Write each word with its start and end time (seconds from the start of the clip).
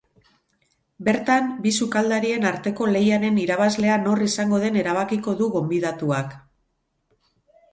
Bertan, 1.09 1.49
bi 1.65 1.73
sukaldarien 1.85 2.47
arteko 2.51 2.87
lehiaren 2.95 3.37
irabazlea 3.43 3.99
nor 4.07 4.25
izango 4.29 4.63
den 4.65 4.81
erabakiko 4.85 5.37
du 5.43 5.51
gonbidatuak. 5.59 6.35